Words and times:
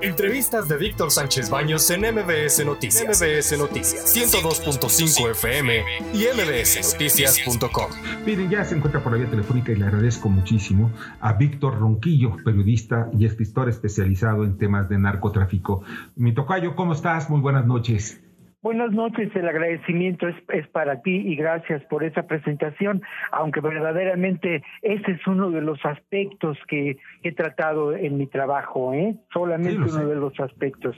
Entrevistas 0.00 0.68
de 0.68 0.76
Víctor 0.76 1.10
Sánchez 1.10 1.50
Baños 1.50 1.90
en 1.90 2.02
MBS 2.02 2.64
Noticias. 2.64 3.20
MBS 3.20 3.58
Noticias 3.58 4.16
102.5 4.16 5.30
FM 5.32 5.82
y 6.14 6.26
mbsnoticias.com. 6.34 7.90
Miren, 8.24 8.48
ya 8.48 8.64
se 8.64 8.76
encuentra 8.76 9.02
por 9.02 9.12
la 9.12 9.18
vía 9.18 9.28
telefónica 9.28 9.72
y 9.72 9.76
le 9.76 9.86
agradezco 9.86 10.28
muchísimo 10.28 10.92
a 11.20 11.32
Víctor 11.32 11.80
Ronquillo, 11.80 12.36
periodista 12.44 13.10
y 13.18 13.24
escritor 13.24 13.68
especializado 13.68 14.44
en 14.44 14.56
temas 14.56 14.88
de 14.88 14.98
narcotráfico. 14.98 15.82
Mi 16.14 16.32
tocayo, 16.32 16.76
¿cómo 16.76 16.92
estás? 16.92 17.28
Muy 17.28 17.40
buenas 17.40 17.66
noches. 17.66 18.20
Buenas 18.60 18.90
noches, 18.90 19.30
el 19.36 19.46
agradecimiento 19.48 20.26
es, 20.26 20.34
es, 20.52 20.66
para 20.68 21.00
ti 21.00 21.14
y 21.14 21.36
gracias 21.36 21.80
por 21.84 22.02
esa 22.02 22.24
presentación, 22.24 23.02
aunque 23.30 23.60
verdaderamente 23.60 24.64
ese 24.82 25.12
es 25.12 25.26
uno 25.28 25.52
de 25.52 25.60
los 25.60 25.78
aspectos 25.84 26.58
que 26.66 26.96
he 27.22 27.32
tratado 27.32 27.94
en 27.94 28.18
mi 28.18 28.26
trabajo, 28.26 28.92
¿eh? 28.94 29.14
solamente 29.32 29.80
uno 29.80 30.08
de 30.08 30.16
los 30.16 30.40
aspectos. 30.40 30.96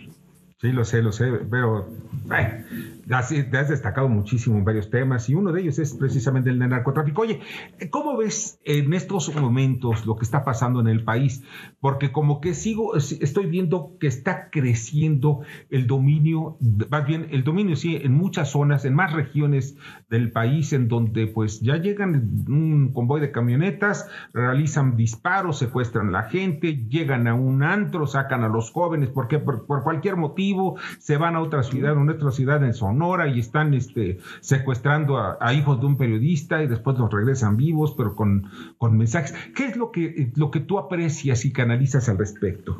Sí, 0.60 0.72
lo 0.72 0.84
sé, 0.84 1.00
lo 1.00 1.10
sé, 1.10 1.24
pero 1.50 1.88
eh, 2.36 2.64
has, 3.12 3.30
destacado 3.30 4.10
muchísimo 4.10 4.58
en 4.58 4.64
varios 4.66 4.90
temas 4.90 5.26
y 5.30 5.34
uno 5.34 5.52
de 5.52 5.62
ellos 5.62 5.78
es 5.78 5.94
precisamente 5.94 6.50
el 6.50 6.58
de 6.58 6.68
narcotráfico. 6.68 7.22
Oye, 7.22 7.40
¿cómo 7.88 8.18
ves 8.18 8.60
en 8.66 8.92
estos 8.92 9.34
momentos 9.34 10.04
lo 10.04 10.16
que 10.16 10.24
está 10.24 10.44
pasando 10.44 10.80
en 10.80 10.88
el 10.88 11.02
país? 11.02 11.42
Porque 11.80 12.12
como 12.12 12.42
que 12.42 12.52
sigo, 12.52 12.94
estoy 12.94 13.46
viendo 13.46 13.96
que 13.98 14.06
está 14.06 14.50
creciendo 14.50 15.40
el 15.70 15.86
dominio, 15.86 16.58
más 16.90 17.06
bien 17.06 17.28
el 17.30 17.42
dominio, 17.42 17.74
sí, 17.74 17.96
en 17.96 18.12
muchas 18.12 18.50
zonas, 18.50 18.84
en 18.84 18.92
más 18.92 19.14
regiones 19.14 19.78
del 20.10 20.30
país, 20.30 20.74
en 20.74 20.88
donde 20.88 21.26
pues 21.26 21.60
ya 21.60 21.78
llegan 21.78 22.44
un 22.48 22.92
convoy 22.92 23.22
de 23.22 23.32
camionetas, 23.32 24.10
realizan 24.34 24.98
disparos, 24.98 25.58
secuestran 25.58 26.08
a 26.08 26.10
la 26.10 26.22
gente, 26.24 26.84
llegan 26.90 27.28
a 27.28 27.34
un 27.34 27.62
antro, 27.62 28.06
sacan 28.06 28.44
a 28.44 28.48
los 28.48 28.70
jóvenes, 28.72 29.08
porque 29.08 29.38
por 29.38 29.64
cualquier 29.82 30.16
motivo 30.16 30.49
se 30.98 31.16
van 31.16 31.36
a 31.36 31.40
otra 31.40 31.62
ciudad, 31.62 31.96
a 31.96 32.12
otra 32.12 32.30
ciudad 32.30 32.64
en 32.64 32.74
Sonora 32.74 33.28
y 33.28 33.40
están 33.40 33.74
este, 33.74 34.18
secuestrando 34.40 35.18
a, 35.18 35.52
hijos 35.54 35.80
de 35.80 35.86
un 35.86 35.96
periodista 35.96 36.62
y 36.62 36.66
después 36.66 36.98
los 36.98 37.12
regresan 37.12 37.56
vivos, 37.56 37.94
pero 37.96 38.14
con, 38.14 38.50
con 38.78 38.96
mensajes. 38.96 39.34
¿Qué 39.54 39.66
es 39.66 39.76
lo 39.76 39.90
que, 39.90 40.32
lo 40.36 40.50
que 40.50 40.60
tú 40.60 40.78
aprecias 40.78 41.44
y 41.44 41.52
canalizas 41.52 42.08
al 42.08 42.18
respecto? 42.18 42.78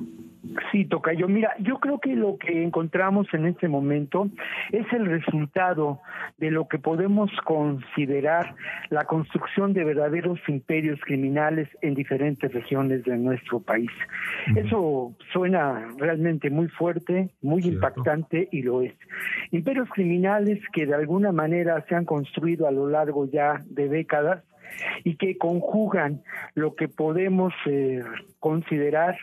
Sí, 0.72 0.86
Tocayo. 0.86 1.28
Mira, 1.28 1.54
yo 1.58 1.78
creo 1.78 1.98
que 1.98 2.14
lo 2.14 2.38
que 2.38 2.62
encontramos 2.62 3.26
en 3.34 3.46
este 3.46 3.68
momento 3.68 4.28
es 4.72 4.90
el 4.92 5.06
resultado 5.06 6.00
de 6.38 6.50
lo 6.50 6.66
que 6.66 6.78
podemos 6.78 7.30
considerar 7.44 8.54
la 8.88 9.04
construcción 9.04 9.74
de 9.74 9.84
verdaderos 9.84 10.38
imperios 10.48 10.98
criminales 11.04 11.68
en 11.82 11.94
diferentes 11.94 12.52
regiones 12.52 13.04
de 13.04 13.18
nuestro 13.18 13.60
país. 13.60 13.90
Eso 14.56 15.14
suena 15.32 15.88
realmente 15.98 16.48
muy 16.48 16.68
fuerte, 16.68 17.30
muy 17.42 17.62
impactante 17.62 18.48
y 18.50 18.62
lo 18.62 18.80
es. 18.80 18.94
Imperios 19.50 19.88
criminales 19.90 20.60
que 20.72 20.86
de 20.86 20.94
alguna 20.94 21.32
manera 21.32 21.84
se 21.88 21.94
han 21.94 22.06
construido 22.06 22.66
a 22.66 22.70
lo 22.70 22.88
largo 22.88 23.26
ya 23.30 23.62
de 23.66 23.88
décadas 23.88 24.42
y 25.04 25.16
que 25.16 25.36
conjugan 25.36 26.22
lo 26.54 26.74
que 26.74 26.88
podemos 26.88 27.52
eh, 27.66 28.02
considerar 28.38 29.16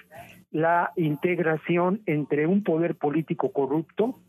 la 0.52 0.92
integración 0.95 2.02
entre 2.06 2.48
un 2.48 2.64
poder 2.64 2.95
político 2.95 3.52
corrupto, 3.52 4.20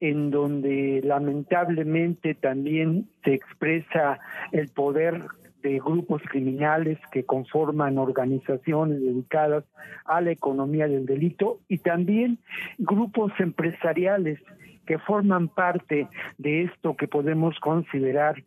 en 0.00 0.30
donde 0.30 1.00
lamentablemente 1.04 2.34
también 2.34 3.08
se 3.22 3.34
expresa 3.34 4.18
el 4.52 4.68
poder 4.68 5.22
de 5.62 5.78
grupos 5.78 6.20
criminales 6.30 6.98
que 7.10 7.24
conforman 7.24 7.96
organizaciones 7.96 9.00
dedicadas 9.00 9.64
a 10.04 10.20
la 10.20 10.30
economía 10.30 10.86
del 10.86 11.06
delito 11.06 11.60
y 11.68 11.78
también 11.78 12.38
grupos 12.76 13.32
empresariales 13.38 14.38
que 14.86 14.98
forman 14.98 15.48
parte 15.48 16.08
de 16.36 16.64
esto 16.64 16.96
que 16.96 17.08
podemos 17.08 17.58
considerar 17.60 18.44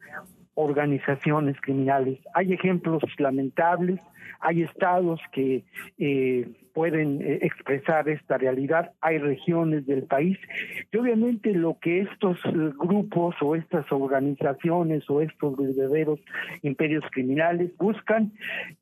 organizaciones 0.57 1.55
criminales. 1.61 2.19
Hay 2.33 2.51
ejemplos 2.51 3.03
lamentables, 3.19 3.99
hay 4.39 4.63
estados 4.63 5.19
que 5.31 5.63
eh, 5.99 6.49
pueden 6.73 7.21
eh, 7.21 7.39
expresar 7.43 8.09
esta 8.09 8.39
realidad, 8.39 8.91
hay 8.99 9.19
regiones 9.19 9.85
del 9.85 10.03
país 10.03 10.37
y 10.91 10.97
obviamente 10.97 11.53
lo 11.53 11.77
que 11.79 12.01
estos 12.01 12.37
eh, 12.45 12.71
grupos 12.75 13.35
o 13.41 13.55
estas 13.55 13.85
organizaciones 13.91 15.07
o 15.11 15.21
estos 15.21 15.55
verdaderos 15.55 16.19
imperios 16.63 17.03
criminales 17.11 17.71
buscan 17.77 18.33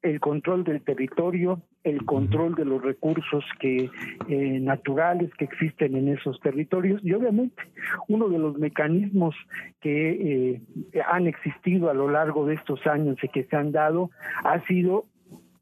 el 0.02 0.22
control 0.22 0.64
del 0.64 0.82
territorio, 0.82 1.62
el 1.86 2.04
control 2.04 2.56
de 2.56 2.66
los 2.66 2.82
recursos 2.82 3.46
que 3.60 3.90
naturales 4.28 5.34
que 5.36 5.46
existen 5.46 5.96
en 5.96 6.10
esos 6.10 6.40
territorios 6.42 7.00
y 7.04 7.14
obviamente 7.14 7.62
uno 8.08 8.28
de 8.28 8.40
los 8.40 8.58
mecanismos 8.58 9.36
que 9.82 10.62
han 11.08 11.28
existido 11.28 11.90
a 11.90 11.94
lo 11.94 12.10
largo 12.10 12.46
de 12.46 12.56
estos 12.56 12.86
años 12.88 13.18
y 13.24 13.30
que 13.30 13.46
se 13.46 13.56
han 13.56 13.72
dado 13.72 14.10
ha 14.44 14.60
sido 14.62 15.06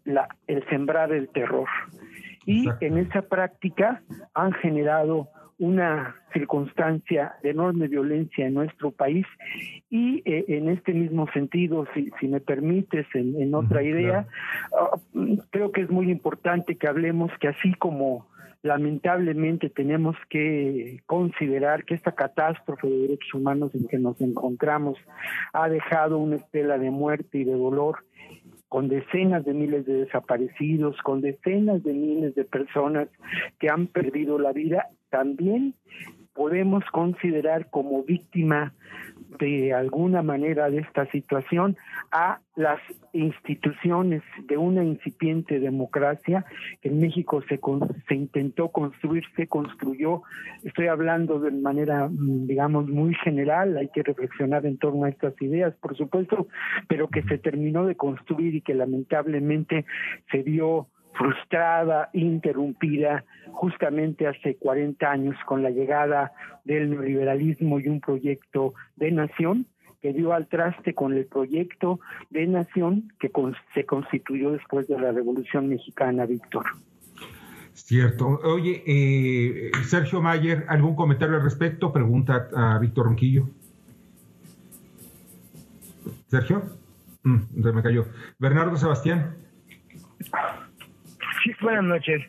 la, 0.05 0.27
el 0.47 0.65
sembrar 0.69 1.11
el 1.11 1.29
terror. 1.29 1.67
Y 2.45 2.67
en 2.81 2.97
esa 2.97 3.21
práctica 3.21 4.01
han 4.33 4.51
generado 4.53 5.29
una 5.59 6.15
circunstancia 6.33 7.35
de 7.43 7.51
enorme 7.51 7.87
violencia 7.87 8.47
en 8.47 8.55
nuestro 8.55 8.91
país 8.91 9.25
y 9.89 10.21
eh, 10.25 10.45
en 10.47 10.69
este 10.69 10.93
mismo 10.93 11.27
sentido, 11.31 11.85
si, 11.93 12.11
si 12.19 12.27
me 12.27 12.39
permites, 12.39 13.05
en, 13.13 13.53
otra 13.53 13.83
idea, 13.83 14.27
ah, 14.77 14.97
creo 15.51 15.71
que 15.71 15.81
es 15.81 15.89
muy 15.89 16.09
importante 16.09 16.75
que 16.75 16.87
hablemos 16.87 17.31
que 17.39 17.47
así 17.47 17.73
como 17.73 18.27
lamentablemente 18.63 19.69
tenemos 19.69 20.15
que 20.29 21.01
considerar 21.05 21.83
que 21.83 21.95
esta 21.95 22.13
catástrofe 22.13 22.87
de 22.87 22.97
derechos 22.99 23.33
humanos 23.33 23.75
en 23.75 23.87
que 23.87 23.99
nos 23.99 24.19
encontramos 24.21 24.97
ha 25.51 25.67
dejado 25.67 26.17
una 26.17 26.37
estela 26.37 26.77
de 26.77 26.89
muerte 26.89 27.39
y 27.39 27.43
de 27.43 27.53
dolor 27.53 27.97
con 28.69 28.87
decenas 28.87 29.45
de 29.45 29.53
miles 29.53 29.85
de 29.85 30.05
desaparecidos, 30.05 30.97
con 31.03 31.21
decenas 31.21 31.83
de 31.83 31.93
miles 31.93 32.33
de 32.33 32.43
personas 32.43 33.07
que 33.59 33.69
han 33.69 33.85
perdido 33.85 34.39
la 34.39 34.51
vida, 34.51 34.87
también 35.13 35.75
podemos 36.33 36.83
considerar 36.91 37.69
como 37.69 38.03
víctima 38.03 38.73
de 39.37 39.73
alguna 39.73 40.23
manera 40.23 40.71
de 40.71 40.79
esta 40.79 41.05
situación 41.11 41.77
a 42.11 42.39
las 42.55 42.79
instituciones 43.13 44.23
de 44.47 44.57
una 44.57 44.83
incipiente 44.83 45.59
democracia 45.59 46.45
que 46.81 46.89
en 46.89 46.99
México 46.99 47.43
se, 47.47 47.59
se 48.07 48.15
intentó 48.15 48.69
construir, 48.69 49.23
se 49.35 49.45
construyó. 49.47 50.23
Estoy 50.63 50.87
hablando 50.87 51.39
de 51.39 51.51
manera, 51.51 52.09
mm, 52.09 52.47
digamos, 52.47 52.87
muy 52.87 53.13
general, 53.23 53.77
hay 53.77 53.89
que 53.89 54.01
reflexionar 54.01 54.65
en 54.65 54.79
torno 54.79 55.05
a 55.05 55.09
estas 55.09 55.39
ideas, 55.43 55.75
por 55.75 55.95
supuesto, 55.95 56.47
pero 56.87 57.07
que 57.07 57.21
se 57.23 57.37
terminó 57.37 57.85
de 57.85 57.95
construir 57.95 58.55
y 58.55 58.61
que 58.61 58.73
lamentablemente 58.73 59.85
se 60.31 60.41
vio 60.41 60.87
frustrada, 61.13 62.09
interrumpida 62.13 63.23
justamente 63.51 64.27
hace 64.27 64.55
40 64.55 65.09
años 65.09 65.35
con 65.45 65.63
la 65.63 65.69
llegada 65.69 66.31
del 66.63 66.89
neoliberalismo 66.89 67.79
y 67.79 67.87
un 67.87 67.99
proyecto 67.99 68.73
de 68.95 69.11
nación 69.11 69.67
que 70.01 70.11
dio 70.11 70.33
al 70.33 70.47
traste 70.47 70.93
con 70.93 71.13
el 71.13 71.25
proyecto 71.25 71.99
de 72.29 72.45
nación 72.45 73.13
que 73.19 73.31
se 73.73 73.85
constituyó 73.85 74.51
después 74.51 74.87
de 74.87 74.99
la 74.99 75.13
Revolución 75.13 75.69
Mexicana, 75.69 76.25
Víctor. 76.25 76.65
Cierto. 77.73 78.39
Oye, 78.43 78.83
eh, 78.85 79.71
Sergio 79.85 80.21
Mayer, 80.21 80.65
¿algún 80.67 80.95
comentario 80.95 81.37
al 81.37 81.43
respecto? 81.43 81.93
Pregunta 81.93 82.49
a 82.53 82.77
Víctor 82.79 83.05
Ronquillo. 83.05 83.47
Sergio, 86.27 86.63
mm, 87.23 87.61
se 87.61 87.71
me 87.71 87.81
cayó. 87.81 88.05
Bernardo 88.39 88.75
Sebastián. 88.75 89.37
Sí, 91.43 91.51
buenas 91.59 91.83
noches. 91.83 92.21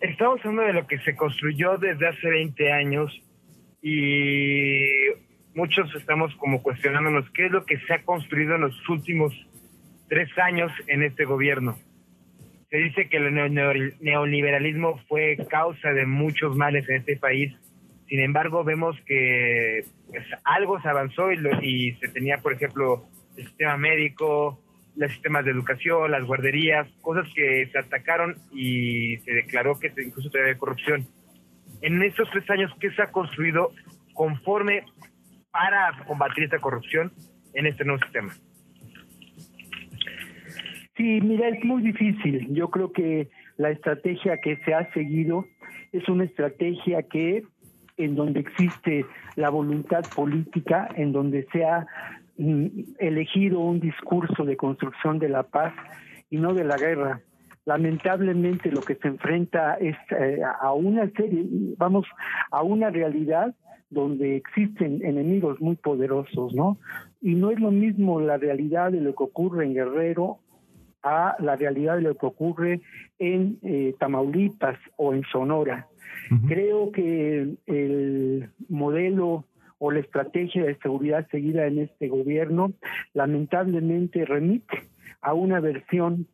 Estamos 0.00 0.40
hablando 0.40 0.62
de 0.64 0.74
lo 0.74 0.86
que 0.86 0.98
se 0.98 1.16
construyó 1.16 1.78
desde 1.78 2.06
hace 2.06 2.28
20 2.28 2.70
años 2.70 3.22
y 3.80 4.84
muchos 5.54 5.94
estamos 5.94 6.34
como 6.36 6.62
cuestionándonos 6.62 7.30
qué 7.30 7.46
es 7.46 7.52
lo 7.52 7.64
que 7.64 7.78
se 7.78 7.94
ha 7.94 8.02
construido 8.02 8.56
en 8.56 8.62
los 8.62 8.88
últimos 8.90 9.32
tres 10.08 10.28
años 10.36 10.70
en 10.86 11.02
este 11.02 11.24
gobierno. 11.24 11.78
Se 12.68 12.76
dice 12.76 13.08
que 13.08 13.16
el 13.16 13.32
neoliberalismo 14.00 14.98
fue 15.08 15.38
causa 15.48 15.94
de 15.94 16.04
muchos 16.04 16.56
males 16.56 16.86
en 16.90 16.96
este 16.96 17.16
país. 17.16 17.54
Sin 18.06 18.20
embargo, 18.20 18.64
vemos 18.64 19.00
que 19.06 19.84
pues, 20.08 20.26
algo 20.44 20.78
se 20.82 20.88
avanzó 20.88 21.32
y, 21.32 21.38
y 21.62 21.92
se 21.94 22.08
tenía, 22.08 22.38
por 22.38 22.52
ejemplo, 22.52 23.06
el 23.38 23.46
sistema 23.46 23.78
médico, 23.78 24.60
los 24.96 25.12
sistemas 25.12 25.44
de 25.44 25.50
educación, 25.50 26.10
las 26.10 26.24
guarderías, 26.24 26.88
cosas 27.02 27.28
que 27.34 27.68
se 27.70 27.78
atacaron 27.78 28.36
y 28.52 29.18
se 29.18 29.32
declaró 29.32 29.78
que 29.78 29.92
incluso 30.02 30.30
había 30.38 30.56
corrupción. 30.56 31.06
En 31.82 32.02
estos 32.02 32.28
tres 32.30 32.48
años, 32.50 32.72
¿qué 32.80 32.90
se 32.90 33.02
ha 33.02 33.12
construido 33.12 33.72
conforme 34.14 34.84
para 35.50 36.04
combatir 36.06 36.44
esta 36.44 36.58
corrupción 36.58 37.12
en 37.54 37.66
este 37.66 37.84
nuevo 37.84 38.02
sistema? 38.02 38.32
Sí, 40.96 41.20
mira, 41.20 41.48
es 41.48 41.62
muy 41.64 41.82
difícil. 41.82 42.48
Yo 42.54 42.70
creo 42.70 42.90
que 42.92 43.28
la 43.58 43.70
estrategia 43.70 44.38
que 44.38 44.56
se 44.64 44.72
ha 44.72 44.90
seguido 44.92 45.46
es 45.92 46.08
una 46.08 46.24
estrategia 46.24 47.02
que 47.02 47.44
en 47.98 48.14
donde 48.14 48.40
existe 48.40 49.04
la 49.36 49.50
voluntad 49.50 50.04
política, 50.14 50.88
en 50.96 51.12
donde 51.12 51.46
se 51.52 51.64
ha 51.64 51.86
elegido 52.98 53.60
un 53.60 53.80
discurso 53.80 54.44
de 54.44 54.56
construcción 54.56 55.18
de 55.18 55.28
la 55.28 55.44
paz 55.44 55.72
y 56.30 56.36
no 56.36 56.54
de 56.54 56.64
la 56.64 56.76
guerra. 56.76 57.20
Lamentablemente 57.64 58.70
lo 58.70 58.80
que 58.80 58.94
se 58.94 59.08
enfrenta 59.08 59.74
es 59.74 59.96
eh, 60.10 60.40
a 60.60 60.72
una 60.72 61.10
serie, 61.10 61.44
vamos, 61.76 62.06
a 62.50 62.62
una 62.62 62.90
realidad 62.90 63.54
donde 63.90 64.36
existen 64.36 65.04
enemigos 65.04 65.60
muy 65.60 65.76
poderosos, 65.76 66.54
¿no? 66.54 66.78
Y 67.20 67.34
no 67.34 67.50
es 67.50 67.60
lo 67.60 67.70
mismo 67.70 68.20
la 68.20 68.36
realidad 68.36 68.92
de 68.92 69.00
lo 69.00 69.14
que 69.14 69.24
ocurre 69.24 69.64
en 69.64 69.74
Guerrero 69.74 70.38
a 71.02 71.36
la 71.38 71.56
realidad 71.56 71.96
de 71.96 72.02
lo 72.02 72.16
que 72.16 72.26
ocurre 72.26 72.80
en 73.18 73.58
eh, 73.62 73.94
Tamaulipas 73.98 74.78
o 74.96 75.14
en 75.14 75.22
Sonora. 75.24 75.86
Creo 76.48 76.90
que 76.90 77.56
el 77.66 78.50
modelo 78.68 79.44
o 79.78 79.90
la 79.90 80.00
estrategia 80.00 80.64
de 80.64 80.76
seguridad 80.78 81.26
seguida 81.30 81.66
en 81.66 81.78
este 81.80 82.08
gobierno 82.08 82.72
lamentablemente 83.14 84.24
remite 84.24 84.82
a 85.20 85.34
una 85.34 85.60
versión 85.60 86.26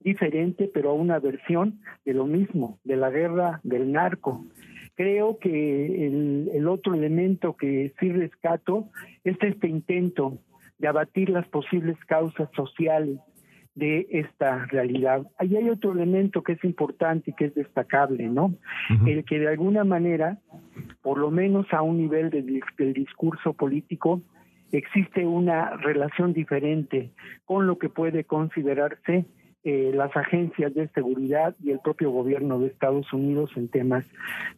diferente, 0.00 0.70
pero 0.72 0.90
a 0.90 0.94
una 0.94 1.18
versión 1.18 1.80
de 2.04 2.14
lo 2.14 2.26
mismo, 2.26 2.78
de 2.84 2.96
la 2.96 3.10
guerra 3.10 3.60
del 3.62 3.92
narco. 3.92 4.44
Creo 4.94 5.38
que 5.38 6.06
el, 6.06 6.50
el 6.52 6.68
otro 6.68 6.94
elemento 6.94 7.56
que 7.56 7.92
sí 7.98 8.10
rescato 8.10 8.88
es 9.24 9.36
este 9.40 9.68
intento 9.68 10.38
de 10.78 10.88
abatir 10.88 11.30
las 11.30 11.46
posibles 11.48 11.96
causas 12.06 12.50
sociales 12.54 13.18
de 13.74 14.06
esta 14.10 14.66
realidad. 14.66 15.26
Ahí 15.38 15.56
hay 15.56 15.70
otro 15.70 15.92
elemento 15.92 16.42
que 16.42 16.52
es 16.52 16.64
importante 16.64 17.30
y 17.30 17.34
que 17.34 17.46
es 17.46 17.54
destacable, 17.54 18.28
¿no? 18.28 18.54
El 19.06 19.24
que 19.24 19.38
de 19.38 19.48
alguna 19.48 19.84
manera, 19.84 20.38
por 21.02 21.18
lo 21.18 21.30
menos 21.30 21.66
a 21.72 21.82
un 21.82 21.98
nivel 21.98 22.30
del, 22.30 22.92
discurso 22.94 23.52
político, 23.52 24.22
existe 24.70 25.26
una 25.26 25.76
relación 25.76 26.32
diferente 26.32 27.10
con 27.44 27.66
lo 27.66 27.78
que 27.78 27.88
puede 27.88 28.24
considerarse 28.24 29.26
eh, 29.64 29.92
las 29.94 30.16
agencias 30.16 30.74
de 30.74 30.88
seguridad 30.88 31.54
y 31.62 31.70
el 31.70 31.80
propio 31.80 32.10
gobierno 32.10 32.58
de 32.58 32.68
Estados 32.68 33.12
Unidos 33.12 33.50
en 33.56 33.68
temas 33.68 34.04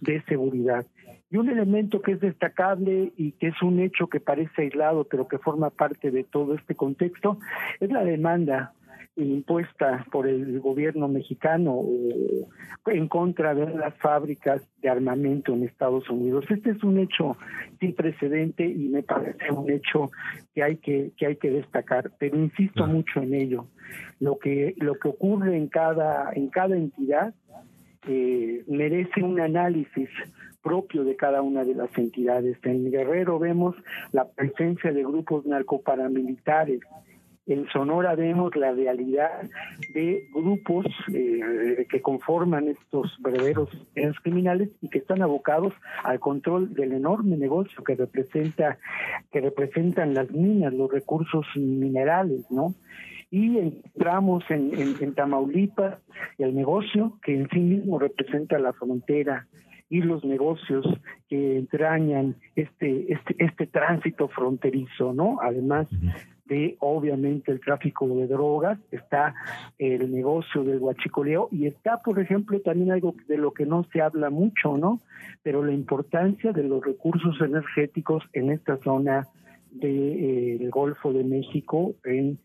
de 0.00 0.23
seguridad. 0.23 0.87
Y 1.31 1.37
un 1.37 1.49
elemento 1.49 2.00
que 2.00 2.12
es 2.12 2.20
destacable 2.20 3.12
y 3.17 3.32
que 3.32 3.49
es 3.49 3.62
un 3.62 3.81
hecho 3.81 4.06
que 4.06 4.20
parece 4.20 4.62
aislado, 4.62 5.05
pero 5.05 5.26
que 5.26 5.38
forma 5.38 5.70
parte 5.70 6.11
de 6.11 6.25
todo 6.25 6.55
este 6.55 6.75
contexto, 6.75 7.38
es 7.81 7.90
la 7.90 8.05
demanda 8.05 8.73
impuesta 9.16 10.05
por 10.11 10.26
el 10.26 10.61
gobierno 10.61 11.08
mexicano 11.08 11.82
en 12.87 13.08
contra 13.08 13.55
de 13.55 13.72
las 13.75 13.94
fábricas 13.99 14.62
de 14.82 14.88
armamento 14.88 15.52
en 15.52 15.64
Estados 15.64 16.11
Unidos. 16.11 16.44
Este 16.50 16.70
es 16.70 16.82
un 16.82 16.99
hecho 16.99 17.37
sin 17.78 17.94
precedente 17.94 18.66
y 18.66 18.88
me 18.88 19.02
parece 19.02 19.52
un 19.52 19.70
hecho 19.70 20.11
que 20.55 20.62
hay 20.62 20.76
que, 20.78 21.12
que 21.16 21.26
hay 21.26 21.37
que 21.37 21.50
destacar, 21.50 22.11
pero 22.19 22.37
insisto 22.37 22.87
mucho 22.87 23.22
en 23.22 23.34
ello. 23.34 23.66
Lo 24.19 24.38
que 24.38 24.75
lo 24.78 24.99
que 24.99 25.08
ocurre 25.08 25.56
en 25.56 25.69
cada 25.69 26.32
en 26.32 26.49
cada 26.49 26.76
entidad 26.76 27.34
eh, 28.08 28.64
merece 28.66 29.22
un 29.22 29.40
análisis 29.40 30.08
propio 30.62 31.05
de 31.05 31.14
cada 31.14 31.43
una 31.43 31.62
de 31.62 31.75
las 31.75 31.96
entidades. 31.96 32.56
En 32.64 32.90
Guerrero 32.90 33.38
vemos 33.38 33.76
la 34.12 34.26
presencia 34.26 34.93
de 34.93 35.02
grupos 35.02 35.46
narcoparamilitares 35.46 36.81
en 37.46 37.67
Sonora 37.69 38.14
vemos 38.14 38.56
la 38.56 38.73
realidad 38.73 39.43
de 39.93 40.29
grupos 40.32 40.87
eh, 41.12 41.87
que 41.91 42.00
conforman 42.00 42.69
estos 42.69 43.14
verdaderos 43.20 43.69
criminales 44.23 44.70
y 44.81 44.88
que 44.88 44.99
están 44.99 45.23
abocados 45.23 45.75
al 46.02 46.20
control 46.20 46.73
del 46.75 46.93
enorme 46.93 47.37
negocio 47.37 47.85
que 47.85 47.94
representa 47.94 48.79
que 49.31 49.41
representan 49.41 50.14
las 50.14 50.31
minas, 50.31 50.73
los 50.73 50.91
recursos 50.91 51.46
minerales, 51.55 52.50
¿no? 52.50 52.75
y 53.31 53.58
entramos 53.58 54.44
en, 54.49 54.73
en, 54.79 54.94
en, 55.00 55.14
Tamaulipas 55.14 55.99
el 56.38 56.55
negocio 56.55 57.19
que 57.23 57.35
en 57.35 57.49
sí 57.50 57.58
mismo 57.58 57.99
representa 57.99 58.58
la 58.61 58.73
frontera 58.73 59.49
y 59.90 60.02
los 60.02 60.25
negocios 60.25 60.87
que 61.29 61.58
entrañan 61.58 62.37
este 62.55 63.12
este 63.12 63.35
este 63.38 63.67
tránsito 63.67 64.29
fronterizo, 64.29 65.12
¿no? 65.12 65.38
Además 65.43 65.88
de 66.46 66.76
obviamente 66.81 67.50
el 67.50 67.61
tráfico 67.61 68.06
de 68.06 68.26
drogas, 68.26 68.79
está 68.91 69.35
el 69.79 70.12
negocio 70.12 70.62
del 70.62 70.79
huachicoleo 70.79 71.49
y 71.50 71.67
está, 71.67 72.02
por 72.02 72.20
ejemplo, 72.20 72.61
también 72.61 72.93
algo 72.93 73.14
de 73.29 73.38
lo 73.38 73.52
que 73.52 73.67
no 73.67 73.85
se 73.93 74.02
habla 74.02 74.31
mucho, 74.31 74.76
¿no? 74.76 75.00
Pero 75.43 75.64
la 75.64 75.73
importancia 75.73 76.52
de 76.52 76.64
los 76.64 76.85
recursos 76.85 77.41
energéticos 77.41 78.23
en 78.32 78.50
esta 78.50 78.76
zona 78.79 79.26
del 79.70 79.81
de, 79.81 80.64
eh, 80.67 80.69
Golfo 80.69 81.12
de 81.12 81.25
México, 81.25 81.94
en 82.05 82.38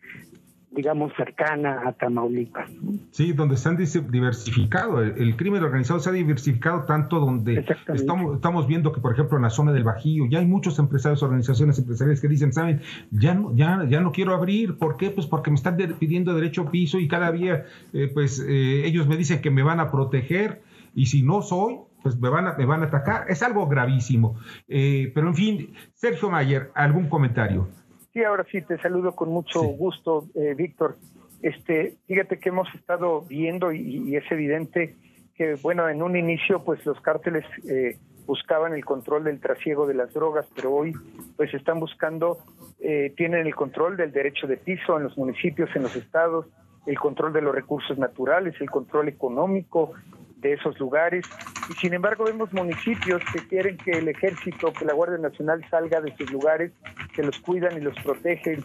digamos, 0.71 1.11
cercana 1.17 1.81
a 1.87 1.93
Tamaulipas. 1.93 2.69
Sí, 3.11 3.33
donde 3.33 3.57
se 3.57 3.69
han 3.69 3.77
diversificado, 3.77 5.01
el, 5.01 5.35
crimen 5.35 5.63
organizado 5.63 5.99
se 5.99 6.09
ha 6.09 6.13
diversificado 6.13 6.83
tanto 6.83 7.19
donde 7.19 7.65
estamos, 7.93 8.35
estamos 8.35 8.67
viendo 8.67 8.91
que, 8.91 9.01
por 9.01 9.13
ejemplo, 9.13 9.37
en 9.37 9.43
la 9.43 9.49
zona 9.49 9.71
del 9.71 9.83
Bajío, 9.83 10.27
ya 10.29 10.39
hay 10.39 10.45
muchos 10.45 10.77
empresarios, 10.77 11.23
organizaciones 11.23 11.79
empresariales 11.79 12.21
que 12.21 12.27
dicen, 12.27 12.53
saben, 12.53 12.81
ya 13.11 13.33
no, 13.33 13.55
ya, 13.55 13.83
ya 13.89 13.99
no 13.99 14.11
quiero 14.11 14.35
abrir, 14.35 14.77
¿por 14.77 14.97
qué? 14.97 15.09
Pues 15.09 15.25
porque 15.25 15.49
me 15.49 15.55
están 15.55 15.75
pidiendo 15.99 16.35
derecho 16.35 16.69
piso 16.69 16.99
y 16.99 17.07
cada 17.07 17.31
día, 17.31 17.65
eh, 17.93 18.09
pues 18.13 18.39
eh, 18.39 18.85
ellos 18.85 19.07
me 19.07 19.17
dicen 19.17 19.41
que 19.41 19.49
me 19.49 19.63
van 19.63 19.79
a 19.79 19.89
proteger 19.89 20.61
y 20.93 21.07
si 21.07 21.23
no 21.23 21.41
soy, 21.41 21.77
pues 22.03 22.19
me 22.19 22.29
van 22.29 22.47
a, 22.47 22.53
me 22.53 22.65
van 22.65 22.83
a 22.83 22.85
atacar. 22.85 23.25
Es 23.29 23.43
algo 23.43 23.67
gravísimo. 23.67 24.35
Eh, 24.67 25.11
pero 25.13 25.27
en 25.27 25.35
fin, 25.35 25.73
Sergio 25.93 26.29
Mayer, 26.29 26.71
¿algún 26.75 27.09
comentario? 27.09 27.67
Sí, 28.13 28.23
ahora 28.23 28.45
sí, 28.51 28.61
te 28.61 28.77
saludo 28.79 29.15
con 29.15 29.29
mucho 29.29 29.61
gusto, 29.61 30.25
eh, 30.35 30.55
Víctor. 30.55 30.97
Este, 31.41 31.95
fíjate 32.07 32.39
que 32.39 32.49
hemos 32.49 32.67
estado 32.73 33.21
viendo 33.21 33.71
y, 33.71 34.15
es 34.15 34.29
evidente 34.31 34.95
que, 35.35 35.55
bueno, 35.61 35.87
en 35.87 36.01
un 36.01 36.17
inicio, 36.17 36.63
pues 36.63 36.85
los 36.85 36.99
cárteles 37.01 37.45
eh, 37.69 37.97
buscaban 38.25 38.73
el 38.73 38.83
control 38.83 39.23
del 39.23 39.39
trasiego 39.39 39.87
de 39.87 39.93
las 39.93 40.13
drogas, 40.13 40.47
pero 40.55 40.73
hoy, 40.73 40.93
pues 41.37 41.53
están 41.53 41.79
buscando, 41.79 42.39
eh, 42.79 43.13
tienen 43.15 43.45
el 43.45 43.55
control 43.55 43.95
del 43.95 44.11
derecho 44.11 44.47
de 44.47 44.57
piso 44.57 44.97
en 44.97 45.03
los 45.03 45.17
municipios, 45.17 45.69
en 45.75 45.83
los 45.83 45.95
estados, 45.95 46.47
el 46.85 46.97
control 46.99 47.31
de 47.31 47.41
los 47.41 47.53
recursos 47.53 47.97
naturales, 47.97 48.55
el 48.59 48.69
control 48.69 49.07
económico, 49.07 49.93
de 50.39 50.53
esos 50.53 50.79
lugares. 50.79 51.25
Y 51.69 51.73
sin 51.73 51.93
embargo 51.93 52.25
vemos 52.25 52.51
municipios 52.53 53.21
que 53.31 53.47
quieren 53.47 53.77
que 53.77 53.91
el 53.91 54.07
ejército, 54.07 54.73
que 54.73 54.85
la 54.85 54.93
Guardia 54.93 55.17
Nacional 55.17 55.63
salga 55.69 56.01
de 56.01 56.15
sus 56.15 56.31
lugares, 56.31 56.71
que 57.13 57.23
los 57.23 57.39
cuidan 57.39 57.77
y 57.77 57.81
los 57.81 57.95
protegen, 58.03 58.63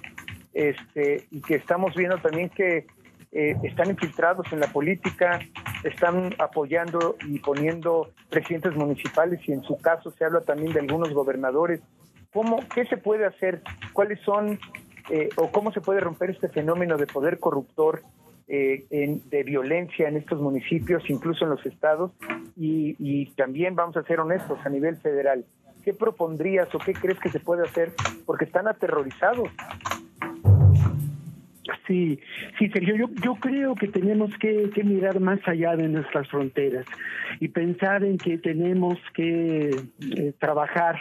este, 0.53 1.27
y 1.31 1.41
que 1.41 1.57
estamos 1.57 1.95
viendo 1.95 2.19
también 2.19 2.49
que 2.51 2.87
eh, 3.33 3.57
están 3.65 3.91
infiltrados 3.91 4.47
en 4.53 4.61
la 4.61 4.69
política, 4.69 5.41
están 5.83 6.35
apoyando 6.39 7.17
y 7.27 7.41
poniendo 7.41 8.13
presidentes 8.31 8.77
municipales 8.77 9.41
y 9.49 9.53
en 9.53 9.63
su 9.65 9.77
caso 9.79 10.13
se 10.13 10.25
habla 10.25 10.41
también 10.43 10.73
de 10.73 10.81
algunos 10.81 11.13
gobernadores. 11.13 11.81
¿Cómo, 12.33 12.61
¿Qué 12.73 12.85
se 12.87 12.97
puede 12.97 13.27
hacer? 13.27 13.63
¿Cuáles 13.93 14.21
son 14.21 14.59
eh, 15.11 15.29
o 15.37 15.51
cómo 15.51 15.73
se 15.73 15.81
puede 15.81 16.01
romper 16.01 16.31
este 16.31 16.49
fenómeno 16.49 16.97
de 16.97 17.07
poder 17.07 17.39
corruptor 17.39 18.03
eh, 18.49 18.85
de 18.91 19.43
violencia 19.43 20.09
en 20.09 20.17
estos 20.17 20.41
municipios, 20.41 21.09
incluso 21.09 21.45
en 21.45 21.51
los 21.51 21.65
estados, 21.67 22.13
y, 22.57 22.97
y 22.99 23.27
también 23.33 23.75
vamos 23.75 23.97
a 23.97 24.03
ser 24.03 24.21
honestos 24.21 24.59
a 24.65 24.69
nivel 24.69 24.97
federal. 24.97 25.45
¿Qué 25.83 25.93
propondrías 25.93 26.75
o 26.75 26.79
qué 26.79 26.95
crees 26.95 27.19
que 27.21 27.29
se 27.29 27.41
puede 27.41 27.63
hacer? 27.63 27.93
Porque 28.25 28.47
están 28.47 28.69
aterrorizados. 28.69 29.51
Sí, 31.87 32.19
sí, 32.59 32.71
Sergio, 32.71 32.97
yo, 32.97 33.07
yo 33.23 33.35
creo 33.35 33.75
que 33.75 33.89
tenemos 33.89 34.31
que, 34.39 34.71
mirar 34.85 35.21
más 35.21 35.41
allá 35.47 35.77
de 35.77 35.89
nuestras 35.89 36.29
fronteras 36.29 36.87
y 37.41 37.49
pensar 37.49 38.05
en 38.05 38.17
que 38.17 38.39
tenemos 38.39 38.99
que 39.13 39.69
eh, 39.69 40.33
trabajar 40.39 40.97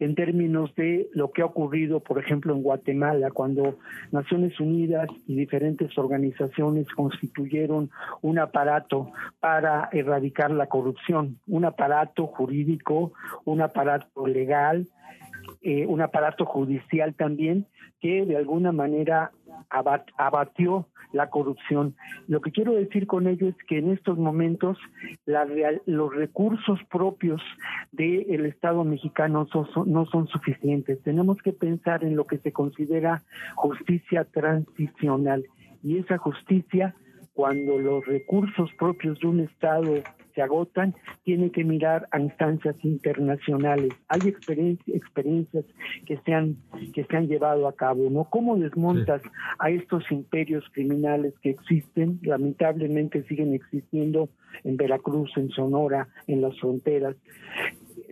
en 0.00 0.16
términos 0.16 0.74
de 0.74 1.08
lo 1.12 1.30
que 1.30 1.42
ha 1.42 1.46
ocurrido, 1.46 2.00
por 2.00 2.18
ejemplo, 2.18 2.52
en 2.52 2.62
Guatemala, 2.62 3.30
cuando 3.30 3.78
Naciones 4.10 4.58
Unidas 4.58 5.08
y 5.28 5.36
diferentes 5.36 5.96
organizaciones 5.96 6.88
constituyeron 6.90 7.90
un 8.20 8.40
aparato 8.40 9.12
para 9.38 9.88
erradicar 9.92 10.50
la 10.50 10.66
corrupción, 10.66 11.38
un 11.46 11.64
aparato 11.64 12.26
jurídico, 12.26 13.12
un 13.44 13.60
aparato 13.60 14.26
legal, 14.26 14.88
eh, 15.62 15.86
un 15.86 16.00
aparato 16.00 16.44
judicial 16.44 17.14
también 17.14 17.66
que 18.00 18.24
de 18.26 18.36
alguna 18.36 18.72
manera 18.72 19.32
abatió 20.16 20.88
la 21.12 21.30
corrupción. 21.30 21.94
Lo 22.26 22.40
que 22.40 22.50
quiero 22.50 22.72
decir 22.72 23.06
con 23.06 23.26
ello 23.26 23.48
es 23.48 23.56
que 23.66 23.78
en 23.78 23.92
estos 23.92 24.18
momentos 24.18 24.76
los 25.86 26.14
recursos 26.14 26.80
propios 26.90 27.40
del 27.92 28.46
Estado 28.46 28.84
mexicano 28.84 29.46
no 29.86 30.06
son 30.06 30.28
suficientes. 30.28 31.00
Tenemos 31.02 31.38
que 31.38 31.52
pensar 31.52 32.04
en 32.04 32.16
lo 32.16 32.26
que 32.26 32.38
se 32.38 32.52
considera 32.52 33.22
justicia 33.54 34.24
transicional 34.24 35.44
y 35.82 35.98
esa 35.98 36.18
justicia 36.18 36.94
cuando 37.32 37.78
los 37.78 38.04
recursos 38.06 38.70
propios 38.78 39.18
de 39.20 39.26
un 39.26 39.40
Estado 39.40 40.02
se 40.34 40.42
agotan, 40.42 40.94
tiene 41.22 41.50
que 41.50 41.64
mirar 41.64 42.08
a 42.10 42.20
instancias 42.20 42.76
internacionales. 42.82 43.92
Hay 44.08 44.20
experiencias 44.28 45.64
que 46.06 46.18
se 46.18 46.34
han 46.34 46.56
que 46.92 47.04
se 47.04 47.16
han 47.16 47.28
llevado 47.28 47.68
a 47.68 47.74
cabo, 47.74 48.10
¿no? 48.10 48.24
¿Cómo 48.24 48.56
desmontas 48.56 49.22
a 49.58 49.70
estos 49.70 50.10
imperios 50.10 50.64
criminales 50.72 51.34
que 51.42 51.50
existen, 51.50 52.18
lamentablemente 52.22 53.22
siguen 53.24 53.54
existiendo 53.54 54.28
en 54.64 54.76
Veracruz, 54.76 55.30
en 55.36 55.50
Sonora, 55.50 56.08
en 56.26 56.42
las 56.42 56.58
fronteras? 56.58 57.16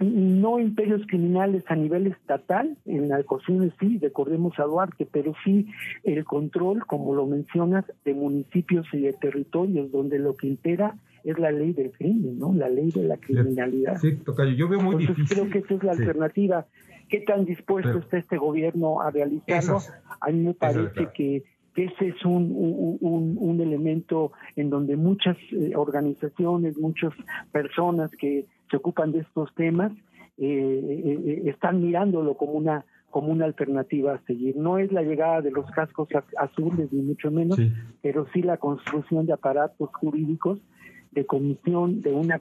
no 0.00 0.58
imperios 0.58 1.02
criminales 1.06 1.64
a 1.68 1.76
nivel 1.76 2.06
estatal, 2.06 2.76
en 2.86 3.08
la 3.08 3.22
cocina 3.22 3.68
sí, 3.78 3.98
recordemos 3.98 4.58
a 4.58 4.64
Duarte, 4.64 5.06
pero 5.10 5.34
sí 5.44 5.66
el 6.04 6.24
control, 6.24 6.84
como 6.86 7.14
lo 7.14 7.26
mencionas, 7.26 7.84
de 8.04 8.14
municipios 8.14 8.86
y 8.92 9.00
de 9.00 9.12
territorios 9.12 9.92
donde 9.92 10.18
lo 10.18 10.36
que 10.36 10.48
impera 10.48 10.96
es 11.24 11.38
la 11.38 11.50
ley 11.50 11.72
del 11.72 11.92
crimen, 11.92 12.38
¿no? 12.38 12.52
La 12.54 12.68
ley 12.68 12.90
de 12.90 13.04
la 13.04 13.16
criminalidad. 13.16 13.98
Sí, 13.98 14.16
Tocayo, 14.16 14.52
yo 14.52 14.68
veo 14.68 14.80
muy 14.80 15.04
Entonces, 15.04 15.28
creo 15.28 15.50
que 15.50 15.58
esa 15.58 15.74
es 15.74 15.82
la 15.82 15.92
alternativa. 15.92 16.66
¿Qué 17.08 17.20
tan 17.20 17.44
dispuesto 17.44 17.98
está 17.98 18.18
este 18.18 18.38
gobierno 18.38 19.00
a 19.00 19.10
realizarlo? 19.10 19.80
a 20.20 20.30
mí 20.30 20.40
me 20.40 20.54
parece 20.54 21.08
que, 21.14 21.44
ese 21.76 22.08
es 22.08 22.24
un, 22.24 22.52
un, 23.00 23.36
un, 23.38 23.60
elemento 23.60 24.32
en 24.56 24.68
donde 24.68 24.96
muchas 24.96 25.36
eh, 25.52 25.72
organizaciones, 25.74 26.76
muchas 26.76 27.12
personas 27.50 28.10
que 28.12 28.44
se 28.70 28.76
ocupan 28.76 29.12
de 29.12 29.20
estos 29.20 29.54
temas 29.54 29.92
eh, 30.38 30.44
eh, 30.46 31.42
están 31.46 31.82
mirándolo 31.82 32.36
como 32.36 32.52
una 32.52 32.84
como 33.10 33.28
una 33.28 33.44
alternativa 33.44 34.14
a 34.14 34.22
seguir. 34.22 34.56
No 34.56 34.78
es 34.78 34.90
la 34.90 35.02
llegada 35.02 35.42
de 35.42 35.50
los 35.50 35.70
cascos 35.70 36.08
azules, 36.38 36.90
ni 36.92 37.02
mucho 37.02 37.30
menos, 37.30 37.58
pero 38.00 38.26
sí 38.32 38.40
la 38.40 38.56
construcción 38.56 39.26
de 39.26 39.34
aparatos 39.34 39.90
jurídicos 40.00 40.58
de 41.12 41.26
comisión, 41.26 42.00
de 42.00 42.12
una 42.12 42.40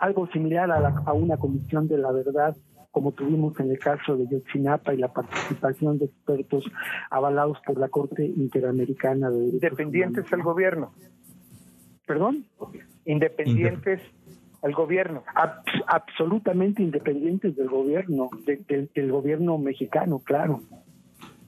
algo 0.00 0.26
similar 0.28 0.70
a, 0.70 1.12
una 1.12 1.36
comisión 1.38 1.88
de 1.88 1.98
la 1.98 2.12
verdad, 2.12 2.56
como 2.90 3.12
tuvimos 3.12 3.58
en 3.58 3.70
el 3.70 3.78
caso 3.78 4.16
de 4.16 4.28
Yotzinapa 4.28 4.92
y 4.92 4.98
la 4.98 5.12
participación 5.12 5.98
de 5.98 6.06
expertos 6.06 6.64
avalados 7.10 7.58
por 7.66 7.78
la 7.78 7.88
Corte 7.88 8.24
Interamericana 8.24 9.30
de 9.30 9.48
Independientes 9.48 10.30
al 10.32 10.42
gobierno. 10.42 10.92
¿Perdón? 12.06 12.44
Independientes 13.06 14.02
al 14.62 14.74
gobierno. 14.74 15.24
absolutamente 15.86 16.82
independientes 16.82 17.56
del 17.56 17.68
gobierno, 17.68 18.30
del 18.46 19.10
gobierno 19.10 19.58
mexicano, 19.58 20.20
claro. 20.20 20.60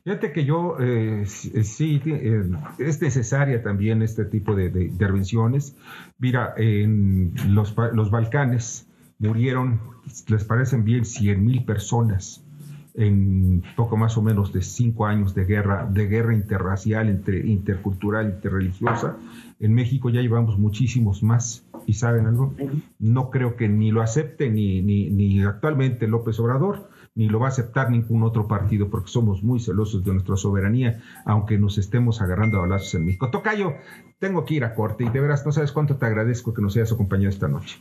Fíjate 0.05 0.33
que 0.33 0.45
yo 0.45 0.77
eh, 0.81 1.23
eh, 1.23 1.65
sí, 1.65 2.03
eh, 2.05 2.45
es 2.79 3.01
necesaria 3.01 3.63
también 3.63 4.03
este 4.03 4.27
tipo 4.27 4.55
de, 4.55 4.67
intervenciones. 4.85 5.77
Mira, 6.19 6.53
en 6.59 7.33
los, 7.49 7.75
los, 7.95 8.11
Balcanes 8.11 8.87
murieron, 9.19 9.81
les 10.29 10.45
parecen 10.45 10.85
bien, 10.85 11.07
100 11.07 11.43
mil 11.43 11.65
personas 11.65 12.45
en 12.93 13.63
poco 13.77 13.97
más 13.97 14.19
o 14.19 14.23
menos 14.23 14.53
de 14.53 14.61
cinco 14.61 15.07
años 15.07 15.35
de 15.35 15.47
guerra, 15.47 15.89
de 15.91 16.07
guerra 16.07 16.35
interracial, 16.35 17.09
entre, 17.09 17.39
intercultural, 17.39 18.27
interreligiosa. 18.27 19.17
En 19.59 19.73
México 19.73 20.11
ya 20.11 20.21
llevamos 20.21 20.59
muchísimos 20.59 21.23
más. 21.23 21.65
¿Y 21.87 21.95
saben 21.95 22.27
algo? 22.27 22.55
No 22.99 23.31
creo 23.31 23.57
que 23.57 23.71
ni 23.71 23.91
lo 23.91 24.03
acepte 24.03 24.51
ni, 24.51 24.83
ni, 24.83 25.09
ni 25.09 25.43
actualmente 25.43 26.07
López 26.07 26.39
Obrador 26.41 26.89
ni 27.15 27.29
lo 27.29 27.39
va 27.39 27.47
a 27.47 27.49
aceptar 27.49 27.91
ningún 27.91 28.23
otro 28.23 28.49
partido 28.49 28.89
porque 28.91 29.09
somos 29.09 29.43
muy 29.43 29.61
celosos 29.61 30.05
de 30.05 30.13
nuestra 30.13 30.37
soberanía, 30.37 31.01
aunque 31.25 31.59
nos 31.59 31.79
estemos 31.79 32.21
agarrando 32.21 32.59
a 32.59 32.63
balazos 32.63 32.95
en 32.95 33.07
México. 33.07 33.31
Tocayo, 33.31 33.75
tengo 34.19 34.45
que 34.45 34.55
ir 34.55 34.65
a 34.65 34.75
corte 34.75 35.05
y 35.05 35.09
de 35.09 35.21
veras 35.21 35.47
no 35.47 35.53
sabes 35.53 35.73
cuánto 35.73 35.97
te 35.97 36.07
agradezco 36.07 36.53
que 36.53 36.63
nos 36.63 36.77
hayas 36.77 36.93
acompañado 36.93 37.31
esta 37.31 37.49
noche. 37.49 37.81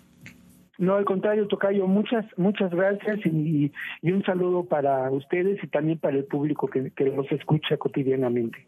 No, 0.78 0.96
al 0.96 1.06
contrario, 1.06 1.48
Tocayo, 1.48 1.88
muchas, 1.88 2.25
muchas 2.36 2.72
gracias 2.72 3.20
y, 3.25 3.72
un 4.02 4.24
saludo 4.25 4.66
para 4.66 5.10
ustedes 5.12 5.63
y 5.63 5.68
también 5.68 6.00
para 6.00 6.18
el 6.18 6.25
público 6.25 6.68
que, 6.68 6.92
que 6.92 7.06
los 7.06 7.32
escucha 7.32 7.78
cotidianamente. 7.78 8.68